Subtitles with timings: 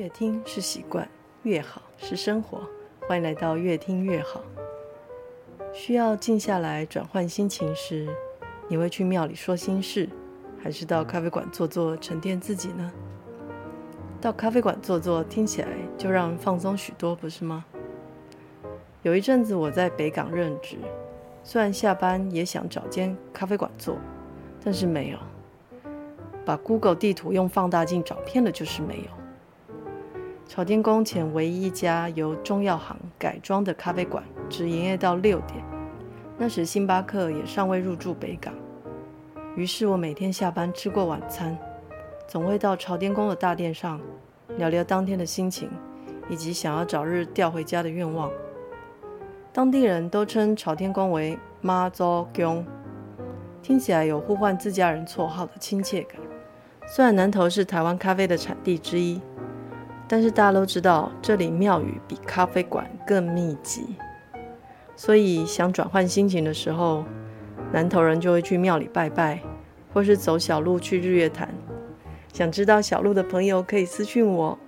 [0.00, 1.06] 越听是习惯，
[1.42, 2.66] 越好是生活。
[3.06, 4.40] 欢迎来到越听越好。
[5.74, 8.08] 需要静下来转换心情时，
[8.66, 10.08] 你会去庙里说心事，
[10.58, 12.90] 还是到咖啡馆坐坐沉淀自己呢？
[14.22, 17.62] 到咖啡馆坐坐，听起来就让人放松许多，不是吗？
[19.02, 20.78] 有一阵子我在北港任职，
[21.44, 23.98] 虽然下班也想找间咖啡馆坐，
[24.64, 25.18] 但是没有。
[26.46, 29.19] 把 Google 地图用放大镜找遍了，就是没有。
[30.52, 35.64] 朝天宫前唯一一家由中药行改装的咖啡馆，只营业到六点。
[36.36, 38.52] 那时星巴克也尚未入驻北港，
[39.54, 41.56] 于是我每天下班吃过晚餐，
[42.26, 44.00] 总会到朝天宫的大殿上
[44.56, 45.70] 聊聊当天的心情，
[46.28, 48.28] 以及想要早日调回家的愿望。
[49.52, 52.66] 当地人都称朝天宫为妈祖宫，
[53.62, 56.20] 听起来有呼唤自家人绰号的亲切感。
[56.88, 59.20] 虽然南投是台湾咖啡的产地之一。
[60.12, 63.94] 但是大家都知道，这里庙宇比咖啡馆更密集，
[64.96, 67.04] 所以想转换心情的时候，
[67.72, 69.40] 南投人就会去庙里拜拜，
[69.94, 71.54] 或是走小路去日月潭。
[72.32, 74.58] 想知道小路的朋友可以私讯我。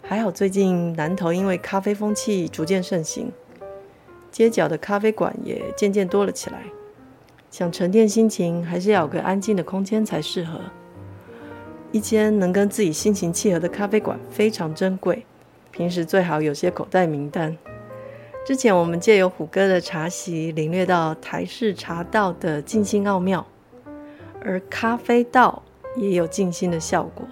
[0.00, 3.30] 还好最近南投因为咖啡风气逐渐盛行，
[4.30, 6.62] 街角的咖啡馆也渐渐多了起来。
[7.50, 10.58] 想沉淀心情，还是要有个安静的空间才适合。
[11.94, 15.24] 一间能跟自己心情契合的咖啡馆非常珍贵，
[15.70, 17.56] 平时最好有些口袋名单。
[18.44, 23.46] 之前我们借由虎哥的茶席，领略到台式茶道的静心奥妙，
[24.42, 25.62] 而咖啡道
[25.96, 27.24] 也有静心的效果，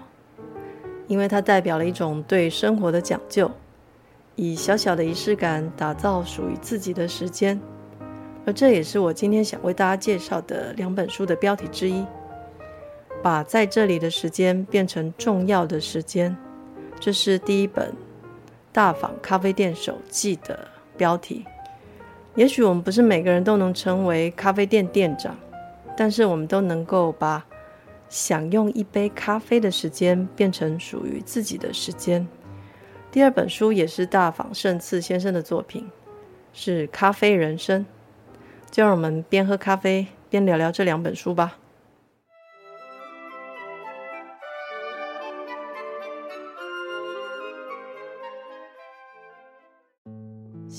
[1.09, 3.51] 因为它代表了一种对生活的讲究，
[4.37, 7.61] 以小小的仪式感打造属于自己的时间。
[8.47, 12.07] 而这也是我今天想为大家介绍的两本书的标题之一。
[13.23, 16.37] 把在这里的时间变成重要的时间，
[16.99, 17.95] 这是第一本
[18.73, 21.45] 大访咖啡店手记的标题。
[22.35, 25.37] 也许我们不是每个人都能成为咖啡店店长，
[25.97, 27.45] 但是我们都能够把
[28.09, 32.27] 享用一杯咖啡的时间变成属于自己的时间。
[33.11, 35.89] 第二本书也是大访胜次先生的作品，
[36.53, 37.83] 是《咖啡人生》。
[38.71, 41.59] 就让我们边喝咖啡边聊聊这两本书吧。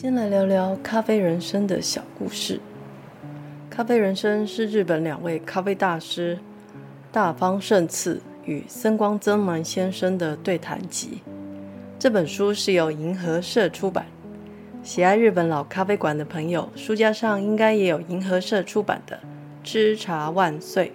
[0.04, 2.56] 先来聊聊《咖啡人生》的小故事。
[3.70, 6.38] 《咖啡人生》是日本两位咖啡大师
[7.10, 11.22] 大方胜次与森光曾南先生的对谈集。
[11.98, 14.06] 这本书是由银河社出版。
[14.84, 19.16] 喜爱日本老咖啡馆的朋友，书架上应该也有银河社出版的
[19.66, 20.92] 《吃茶万岁》，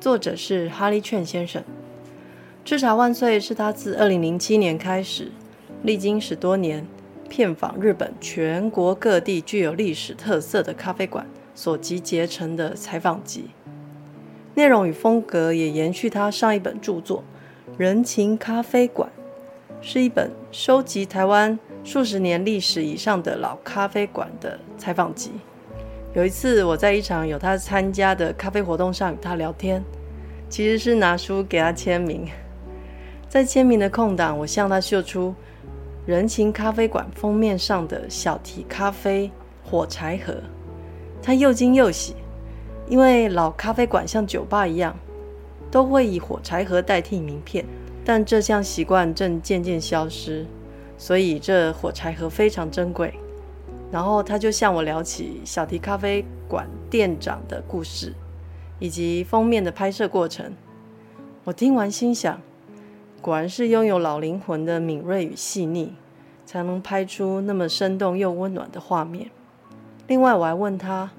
[0.00, 1.60] 作者是哈利劝先生。
[2.64, 5.32] 《吃茶万岁》是他自二零零七年开始，
[5.82, 6.86] 历经十多年。
[7.26, 13.50] 遍访日本全国各地具有历史特色的咖啡馆所集结成的采访集，
[14.54, 17.22] 内容与风格也延续他上一本著作
[17.76, 19.10] 《人情咖啡馆》，
[19.80, 25.32] 是一本收集台湾数十年历史以上的老咖啡馆的采访集。
[26.14, 29.84] 有一次，我在一场有他参加的咖啡活动上与他聊天，
[30.48, 32.26] 其实是拿书给他签名。
[33.28, 35.34] 在签名的空档，我向他秀出。
[36.06, 39.28] 人情咖啡馆封面上的小提咖啡
[39.64, 40.36] 火柴盒，
[41.20, 42.14] 他又惊又喜，
[42.88, 44.96] 因为老咖啡馆像酒吧一样，
[45.68, 47.66] 都会以火柴盒代替名片，
[48.04, 50.46] 但这项习惯正渐渐消失，
[50.96, 53.12] 所以这火柴盒非常珍贵。
[53.90, 58.14] 然后他就向我聊起小提咖啡馆店长的故事，
[58.78, 60.54] 以及封面的拍摄过程。
[61.42, 62.40] 我听完心想。
[63.26, 65.94] 果然是拥有老灵魂的敏锐与细腻，
[66.44, 69.30] 才能拍出那么生动又温暖的画面。
[70.06, 71.10] 另外，我还问他，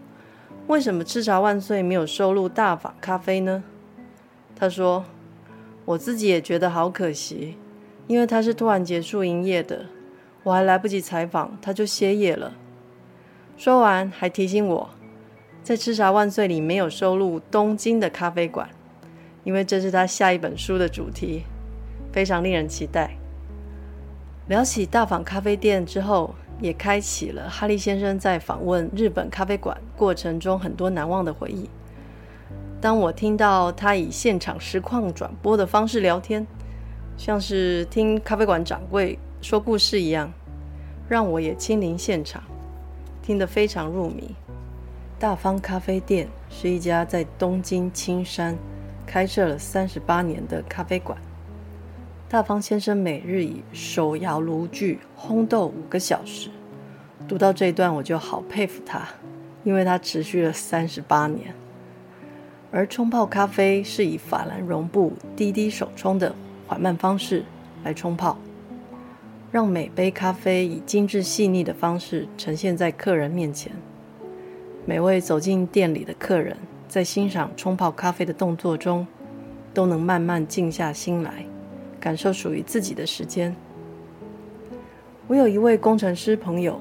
[0.68, 3.62] 为什么吃茶万岁没有收录大法咖啡呢？
[4.56, 5.04] 他说，
[5.84, 7.58] 我自己也觉得好可惜，
[8.08, 9.88] 因为他是突然结束营业的，
[10.44, 12.54] 我还来不及采访，他就歇业了。
[13.58, 14.90] 说完，还提醒我，
[15.62, 18.70] 在吃茶万岁里没有收录东京的咖啡馆，
[19.44, 21.44] 因为这是他下一本书的主题。
[22.18, 23.12] 非常令人期待。
[24.48, 31.70] 聊起大坊咖啡店之后，也开启了哈利先生在访问日本咖啡馆过程中很多难忘的回忆。
[32.82, 36.44] 当我听到他以现场实况转播的方式聊天，
[37.18, 40.34] 像是听咖啡馆掌柜说故事一样，
[41.08, 42.42] 让我也亲临现场，
[43.22, 44.34] 听得非常入迷。
[45.20, 48.58] 大方咖啡店是一家在东京青山
[49.06, 51.16] 开设了三十八年的咖啡馆。
[52.30, 56.50] 大方先生每日以手摇炉具烘豆五个小时。
[57.26, 59.08] 读到这一段，我就好佩服他，
[59.64, 61.54] 因为他持续了三十八年。
[62.70, 66.36] 而冲泡咖啡是以法兰绒布滴滴手冲的
[66.68, 67.46] 缓慢方式
[67.86, 68.38] 来冲泡，
[69.50, 73.72] 让每杯咖啡以精致细腻的方式呈现在客人面前。
[74.86, 76.58] 每位走进店里的客人，
[76.90, 79.08] 在欣赏冲泡咖啡的动作中，
[79.74, 81.46] 都能慢慢静下心来，
[82.00, 83.56] 感受属于自己的时间。
[85.28, 86.80] 我有一位工程师朋友，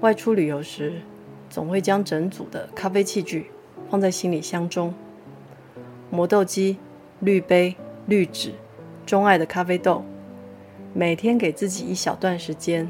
[0.00, 1.00] 外出旅游时，
[1.50, 3.50] 总会将整组的咖啡器具
[3.90, 4.94] 放在行李箱中。
[6.10, 6.76] 磨豆机、
[7.20, 7.74] 滤杯、
[8.06, 8.52] 滤纸、
[9.04, 10.04] 钟爱的咖啡豆，
[10.92, 12.88] 每天给自己一小段时间，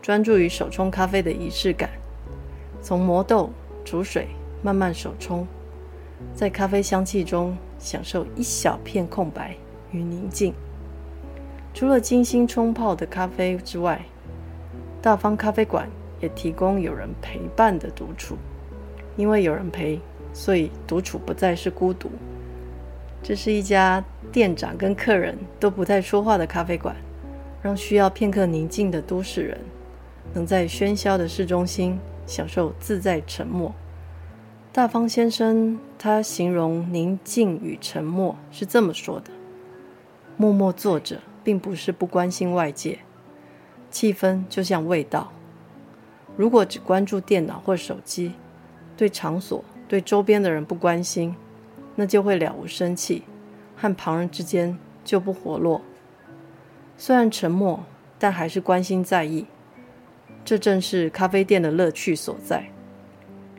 [0.00, 1.90] 专注于手冲咖啡的仪式感。
[2.80, 3.50] 从磨豆、
[3.84, 4.28] 煮水，
[4.62, 5.46] 慢慢手冲，
[6.34, 9.54] 在咖啡香气中享受一小片空白
[9.90, 10.54] 与宁静。
[11.74, 14.04] 除了精心冲泡的咖啡之外，
[15.00, 15.88] 大方咖啡馆
[16.20, 18.36] 也提供有人陪伴的独处。
[19.16, 20.00] 因为有人陪，
[20.32, 22.10] 所以独处不再是孤独。
[23.22, 24.02] 这是一家
[24.32, 26.96] 店长跟客人都不太说话的咖啡馆，
[27.62, 29.58] 让需要片刻宁静的都市人
[30.32, 33.74] 能在喧嚣的市中心享受自在沉默。
[34.72, 39.30] 大方先生他形容宁静与沉默是这么说的：
[40.38, 42.98] 默默坐着，并不是不关心外界，
[43.90, 45.32] 气氛就像味道。
[46.36, 48.32] 如果只关注电脑或手机，
[48.96, 51.34] 对场所、对周边的人不关心。
[51.94, 53.24] 那就会了无生气，
[53.76, 55.82] 和旁人之间就不活络。
[56.96, 57.84] 虽然沉默，
[58.18, 59.46] 但还是关心在意。
[60.42, 62.64] 这正是咖啡店的乐趣所在。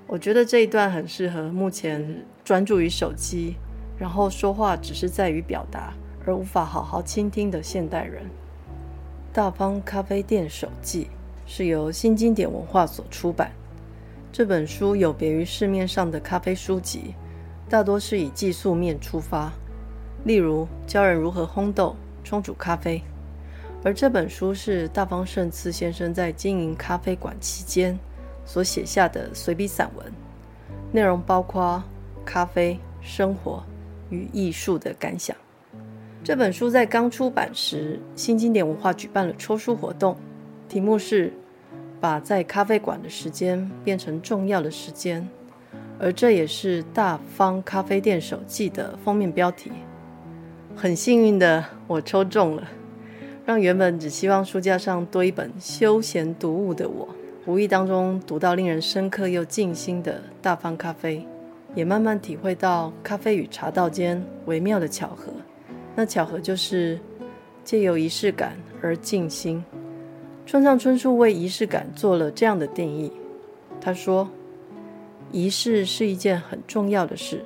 [0.08, 3.56] 我觉得这一段很适合目前专注于手机，
[4.00, 5.94] 然后说话只是在于表达，
[6.26, 8.24] 而无法好好倾听的现代人。
[9.34, 11.06] 《大方咖啡店手记》
[11.46, 13.52] 是由新经典文化所出版。
[14.32, 17.14] 这本书有别于市面上的咖啡书籍。
[17.70, 19.52] 大多是以技术面出发，
[20.26, 23.02] 例如教人如何烘豆、冲煮咖啡。
[23.84, 27.98] 而这本书是大方胜次先生在经营咖啡馆期间
[28.46, 30.06] 所写下的随笔散文，
[30.92, 31.84] 内容包括
[32.24, 33.64] 咖啡、生活
[34.10, 35.36] 与艺术的感想。
[36.24, 40.16] 这本书在刚出版时，新经典文化举办了抽书活动，
[40.70, 41.34] 题目是
[42.00, 45.28] “把在咖啡馆的时间变成重要的时间”。
[46.00, 49.70] 而这也是《大方咖啡店手记》的封面标题。
[50.78, 52.70] 很幸运的，我抽中了，
[53.46, 57.10] 让原本只希望书架上多一本休闲读物的我，
[57.46, 61.18] 无意当中读到令人深刻又静心的《大方咖啡》，
[61.76, 65.34] 也慢慢体会到咖啡与茶道间微妙的巧合。
[65.96, 67.00] 那巧合就是
[67.64, 69.64] 借由仪式感而静心。
[70.46, 73.12] 村上春树为仪式感做了这样的定义，
[73.80, 74.30] 他说。
[75.32, 77.44] 仪式是一件很重要的事，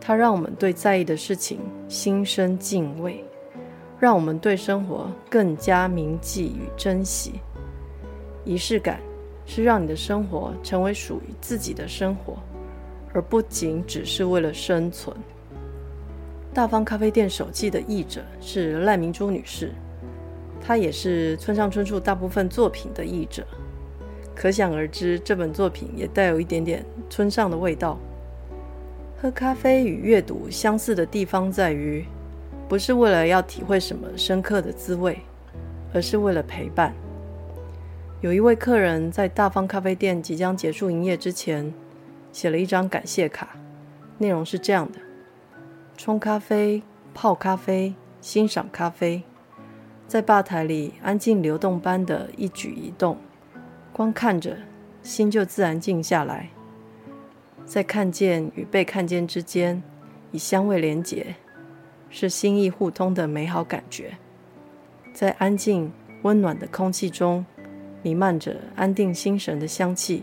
[0.00, 1.58] 它让我们对在意的事情
[1.88, 3.24] 心生敬畏，
[3.98, 7.40] 让我们对生活更加铭记与珍惜。
[8.44, 9.00] 仪式感
[9.46, 12.38] 是让你的生活成为属于自己的生活，
[13.12, 15.16] 而不仅只是为了生存。
[16.58, 19.70] 大方咖啡店手记的译者是赖明珠女士，
[20.60, 23.46] 她也是村上春树大部分作品的译者。
[24.34, 27.96] 可想而知，这本作品也带有一点点村上的味道。
[29.22, 32.04] 喝咖啡与阅读相似的地方在于，
[32.68, 35.16] 不是为了要体会什么深刻的滋味，
[35.94, 36.92] 而是为了陪伴。
[38.20, 41.72] 有一位客人在大方咖啡店即将结束营业之前，
[42.32, 43.50] 写了一张感谢卡，
[44.18, 44.98] 内容是这样的：
[45.98, 46.80] 冲咖啡、
[47.12, 49.24] 泡咖啡、欣赏咖啡，
[50.06, 53.18] 在吧台里安静流动般的一举一动。
[53.92, 54.58] 光看着，
[55.02, 56.50] 心就自然静下来。
[57.66, 59.82] 在看见与被看见之间，
[60.30, 61.34] 以香味连结，
[62.08, 64.18] 是心意互通的美好感觉。
[65.12, 65.90] 在安静
[66.22, 67.44] 温暖的空气中，
[68.04, 70.22] 弥漫着安定心神的香气。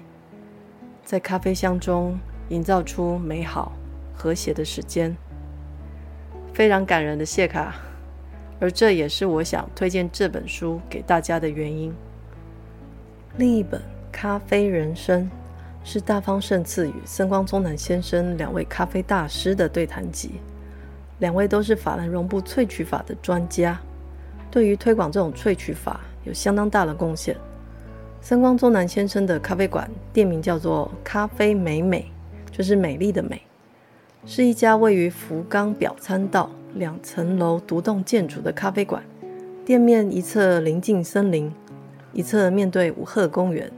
[1.03, 2.17] 在咖啡香中，
[2.47, 3.73] 营造出美好
[4.13, 5.13] 和谐的时间。
[6.55, 7.75] 非常感人的谢卡，
[8.61, 11.93] 而这也是我想推荐这本书给大家的原因。
[13.35, 15.23] 另一本《咖啡人生》
[15.83, 20.39] 是大方胜次与森光宗南先生两位咖啡大师的对谈集，
[21.19, 23.77] 两位都是法兰绒布萃取法的专家，
[24.49, 27.35] 对于推广这种萃取法有相当大的贡献。
[28.21, 32.09] 森光宗南先生的咖啡馆店名叫做“咖啡美美”，
[32.49, 33.41] 就是美丽的美，
[34.27, 39.03] 是一家位于福冈表参道两层楼独栋建筑的咖啡馆，
[39.63, 41.51] 店面一侧临近森林，
[42.11, 43.71] 一侧面对五鹤公园，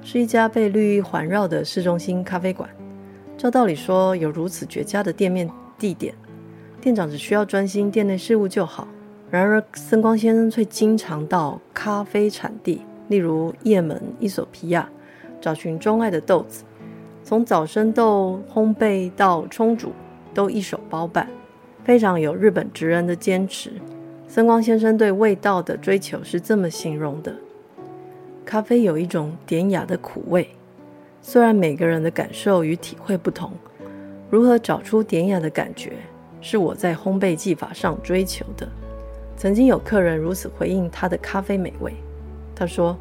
[0.00, 2.70] 是一家被绿意环绕的市中心咖啡馆。
[3.36, 6.14] 照道理说，有如此绝佳的店面地点，
[6.80, 8.86] 店长只需要专心店内事务就好。
[9.32, 14.88] 然而，森光先生却经常到咖啡产地，例如叶门、伊索皮亚，
[15.40, 16.62] 找寻钟爱的豆子，
[17.24, 19.92] 从早生豆烘焙到冲煮，
[20.34, 21.28] 都一手包办，
[21.84, 23.72] 非常有日本职人的坚持。
[24.26, 27.34] 森光先生对味道的追求是这么形容的：
[28.44, 30.48] 咖啡有一种典雅的苦味。
[31.20, 33.52] 虽然每个人的感受与体会不同，
[34.28, 35.92] 如何找出典雅的感觉，
[36.40, 38.66] 是我在烘焙技法上追求的。
[39.36, 41.94] 曾经有客人如此回应他的咖啡美味，
[42.54, 42.96] 他说：“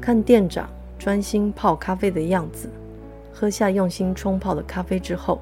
[0.00, 2.68] 看店长专心泡咖啡的样子，
[3.32, 5.40] 喝下用心冲泡的咖啡之后，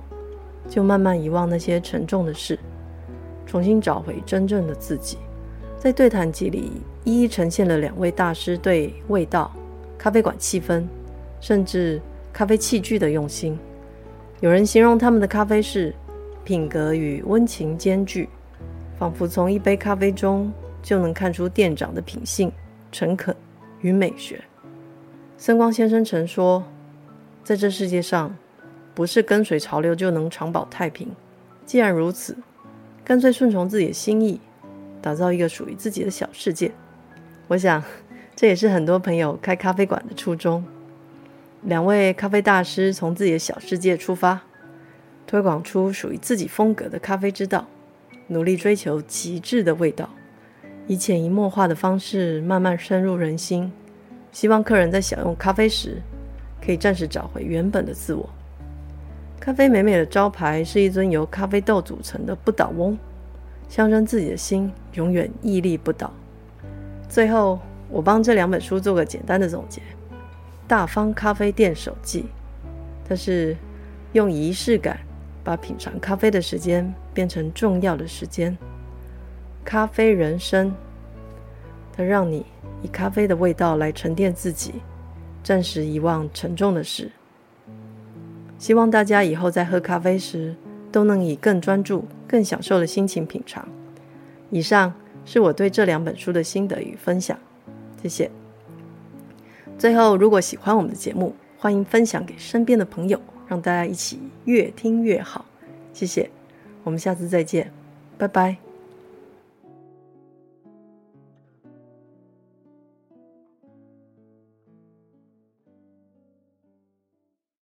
[0.69, 2.59] 就慢慢遗忘那些沉重的事，
[3.47, 5.19] 重新找回真正的自己。”
[5.79, 6.73] 在对谈集里，
[7.05, 9.53] 一一呈现了两位大师对味道、
[9.97, 10.85] 咖啡馆气氛。
[11.39, 12.01] 甚至
[12.33, 13.57] 咖啡器具的用心，
[14.41, 15.95] 有人形容他们的咖啡是
[16.45, 18.29] 品格与温情兼具，
[18.99, 20.51] 仿佛从一杯咖啡中
[20.83, 22.51] 就能看出店长的品性、
[22.91, 23.37] 诚恳
[23.83, 24.43] 与美学。
[25.37, 26.65] 森光先生曾说，
[27.47, 28.37] 在这世界上，
[28.93, 31.15] 不是跟随潮流就能长保太平。
[31.65, 32.37] 既然如此，
[33.05, 34.41] 干脆顺从自己的心意，
[35.01, 36.73] 打造一个属于自己的小世界。
[37.47, 37.81] 我想，
[38.35, 40.65] 这也是很多朋友开咖啡馆的初衷。
[41.63, 44.41] 两位咖啡大师从自己的小世界出发，
[45.25, 47.69] 推广出属于自己风格的咖啡之道，
[48.27, 50.11] 努力追求极致的味道，
[50.89, 53.71] 以潜移默化的方式慢慢深入人心。
[54.33, 56.03] 希望客人在享用咖啡时，
[56.67, 58.29] 可以暂时找回原本的自我。
[59.39, 62.99] 咖啡美美的招牌是一尊由咖啡豆组成的不倒翁，
[63.69, 66.13] 象征自己的心永远屹立不倒。
[67.09, 69.81] 最后，我帮这两本书做个简单的总结。
[70.67, 72.27] 大方咖啡店手记，
[73.09, 73.57] 它是
[74.15, 74.99] 用仪式感
[75.45, 78.59] 把品尝咖啡的时间变成重要的时间。
[79.65, 80.75] 咖啡人生，
[81.97, 82.45] 它让你
[82.83, 84.75] 以咖啡的味道来沉淀自己，
[85.47, 87.09] 暂时遗忘沉重的事。
[88.59, 90.57] 希望大家以后在喝咖啡时，
[90.91, 93.65] 都能以更专注、更享受的心情品尝。
[94.51, 94.93] 以上
[95.25, 97.39] 是我对这两本书的心得与分享，
[98.03, 98.29] 谢谢。
[99.79, 105.45] 最后，如果喜欢我们的节目，欢迎分享给身边的朋友，让大家一起越听越好。
[105.93, 106.29] 谢谢，
[106.83, 107.71] 我们下次再见，
[108.19, 108.66] 拜拜。